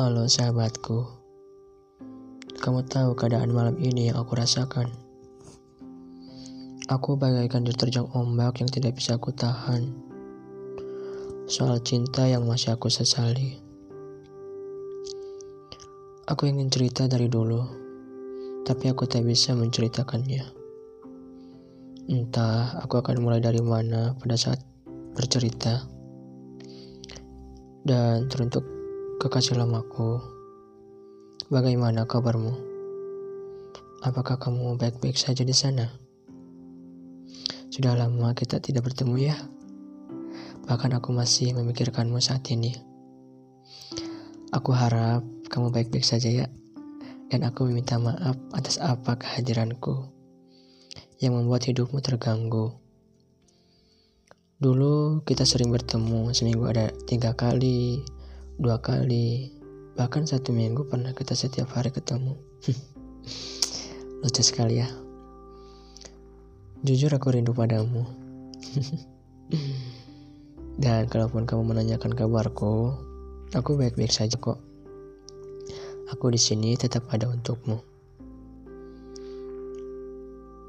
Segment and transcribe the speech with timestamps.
[0.00, 1.04] Halo sahabatku,
[2.64, 4.88] kamu tahu keadaan malam ini yang aku rasakan?
[6.88, 9.92] Aku bagaikan diterjang ombak yang tidak bisa aku tahan.
[11.44, 13.60] Soal cinta yang masih aku sesali.
[16.32, 17.60] Aku ingin cerita dari dulu,
[18.64, 20.48] tapi aku tak bisa menceritakannya.
[22.08, 24.64] Entah aku akan mulai dari mana pada saat
[25.12, 25.84] bercerita.
[27.84, 28.79] Dan teruntuk
[29.20, 30.16] Kekasih lamaku,
[31.52, 32.56] bagaimana kabarmu?
[34.00, 35.92] Apakah kamu baik-baik saja di sana?
[37.68, 39.36] Sudah lama kita tidak bertemu ya.
[40.64, 42.72] Bahkan aku masih memikirkanmu saat ini.
[44.56, 45.20] Aku harap
[45.52, 46.48] kamu baik-baik saja ya.
[47.28, 50.08] Dan aku meminta maaf atas apa kehadiranku
[51.20, 52.72] yang membuat hidupmu terganggu.
[54.64, 58.00] Dulu kita sering bertemu seminggu ada tiga kali,
[58.60, 59.56] dua kali,
[59.96, 62.36] bahkan satu minggu pernah kita setiap hari ketemu.
[64.20, 64.88] Lucu sekali ya.
[66.84, 68.04] Jujur aku rindu padamu.
[70.84, 72.92] Dan kalaupun kamu menanyakan kabarku,
[73.56, 74.60] aku baik-baik saja kok.
[76.12, 77.80] Aku di sini tetap ada untukmu.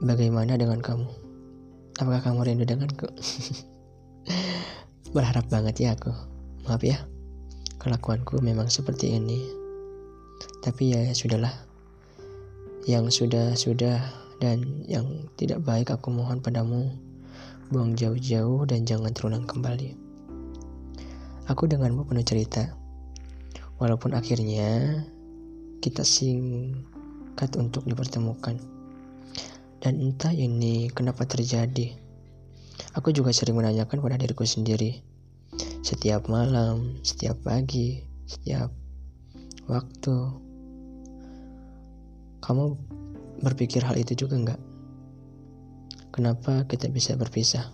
[0.00, 1.08] Bagaimana dengan kamu?
[2.00, 3.12] Apakah kamu rindu denganku?
[5.14, 6.16] Berharap banget ya aku.
[6.64, 7.04] Maaf ya.
[7.82, 9.42] Kelakuanku memang seperti ini.
[10.62, 11.52] Tapi ya, ya sudahlah.
[12.86, 13.98] Yang sudah-sudah
[14.38, 16.94] dan yang tidak baik aku mohon padamu
[17.72, 19.96] buang jauh-jauh dan jangan terulang kembali.
[21.50, 22.72] Aku denganmu penuh cerita.
[23.82, 25.02] Walaupun akhirnya
[25.82, 28.56] kita singkat untuk dipertemukan.
[29.82, 31.92] Dan entah ini kenapa terjadi.
[32.96, 35.13] Aku juga sering menanyakan pada diriku sendiri
[35.84, 38.72] setiap malam, setiap pagi, setiap
[39.68, 40.16] waktu.
[42.40, 42.64] Kamu
[43.44, 44.60] berpikir hal itu juga enggak?
[46.08, 47.68] Kenapa kita bisa berpisah?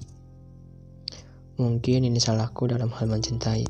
[1.62, 3.62] Mungkin ini salahku dalam hal mencintai.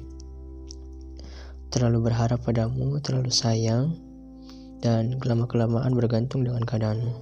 [1.68, 3.92] Terlalu berharap padamu, terlalu sayang,
[4.80, 7.12] dan kelama-kelamaan bergantung dengan keadaanmu.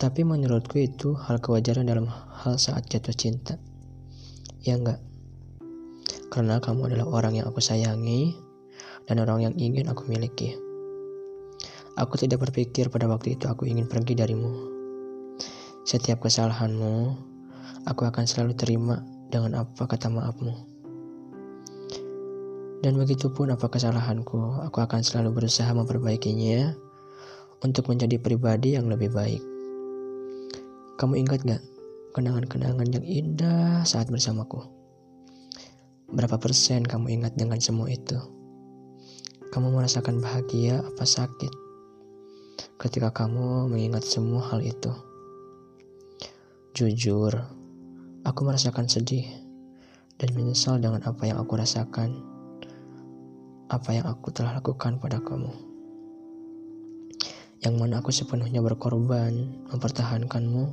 [0.00, 3.60] Tapi menurutku itu hal kewajaran dalam hal saat jatuh cinta.
[4.64, 5.04] Ya enggak?
[6.34, 8.34] Karena kamu adalah orang yang aku sayangi
[9.06, 10.58] dan orang yang ingin aku miliki.
[11.94, 14.50] Aku tidak berpikir pada waktu itu aku ingin pergi darimu.
[15.86, 17.14] Setiap kesalahanmu,
[17.86, 18.98] aku akan selalu terima
[19.30, 20.74] dengan apa kata maafmu.
[22.82, 26.74] Dan begitu pun apa kesalahanku, aku akan selalu berusaha memperbaikinya
[27.62, 29.40] untuk menjadi pribadi yang lebih baik.
[30.98, 31.62] Kamu ingat gak
[32.10, 34.83] kenangan-kenangan yang indah saat bersamaku?
[36.12, 38.20] Berapa persen kamu ingat dengan semua itu?
[39.48, 41.48] Kamu merasakan bahagia apa sakit
[42.76, 44.92] ketika kamu mengingat semua hal itu?
[46.76, 47.32] Jujur,
[48.20, 49.24] aku merasakan sedih
[50.20, 52.20] dan menyesal dengan apa yang aku rasakan,
[53.72, 55.56] apa yang aku telah lakukan pada kamu.
[57.64, 60.64] Yang mana aku sepenuhnya berkorban mempertahankanmu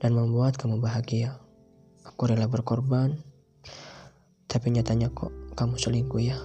[0.00, 1.36] dan membuat kamu bahagia.
[2.08, 3.20] Aku rela berkorban
[4.54, 6.38] tapi nyatanya kok kamu selingkuh ya.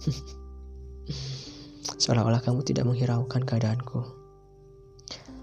[2.00, 4.00] Seolah-olah kamu tidak menghiraukan keadaanku.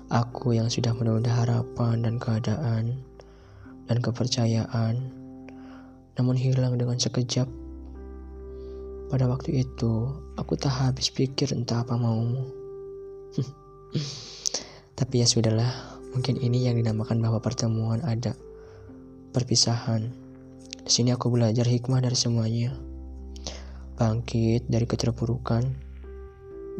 [0.09, 3.06] Aku yang sudah menunda harapan dan keadaan
[3.85, 5.13] dan kepercayaan,
[6.17, 7.45] namun hilang dengan sekejap.
[9.13, 10.09] Pada waktu itu,
[10.41, 12.50] aku tak habis pikir entah apa maumu.
[14.97, 18.33] Tapi ya sudahlah, mungkin ini yang dinamakan bahwa pertemuan ada
[19.38, 20.21] perpisahan.
[20.81, 22.74] Di sini aku belajar hikmah dari semuanya.
[24.02, 25.62] Bangkit dari keterpurukan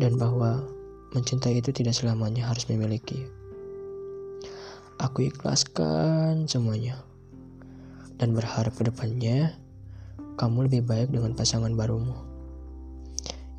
[0.01, 0.66] dan bahwa
[1.13, 3.30] mencintai itu tidak selamanya harus memiliki.
[4.98, 6.98] Aku ikhlaskan semuanya
[8.18, 9.53] dan berharap ke depannya
[10.38, 12.18] kamu lebih baik dengan pasangan barumu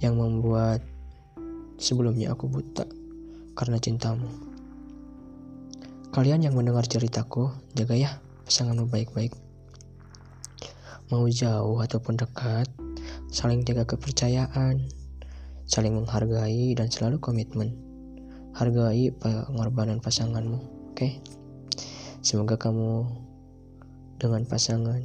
[0.02, 0.82] yang membuat
[1.78, 2.86] sebelumnya aku buta
[3.54, 4.26] karena cintamu.
[6.10, 8.10] Kalian yang mendengar ceritaku, jaga ya
[8.44, 9.32] pasanganmu baik-baik
[11.12, 12.72] mau jauh ataupun dekat,
[13.28, 14.88] saling jaga kepercayaan,
[15.68, 17.76] saling menghargai dan selalu komitmen.
[18.56, 20.96] Hargai pengorbanan pasanganmu, oke?
[20.96, 21.20] Okay?
[22.24, 23.04] Semoga kamu
[24.16, 25.04] dengan pasangan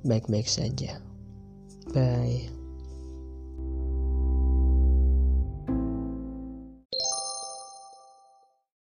[0.00, 0.96] baik-baik saja.
[1.92, 2.55] Bye.